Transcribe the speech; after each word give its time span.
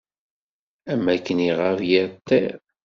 Am 0.91 1.05
akken 1.15 1.37
iɣab 1.49 1.79
yir 1.89 2.07
ṭṭir. 2.17 2.55